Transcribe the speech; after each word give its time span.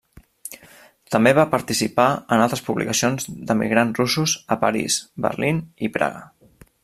També 1.15 1.33
va 1.39 1.43
participar 1.51 2.07
en 2.37 2.43
altres 2.45 2.65
publicacions 2.71 3.29
d'emigrants 3.51 4.03
russos 4.03 4.35
a 4.57 4.59
París, 4.67 4.99
Berlín, 5.29 5.65
i 5.89 5.93
Praga. 6.01 6.27